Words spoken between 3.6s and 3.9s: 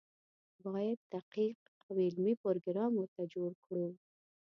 کړو.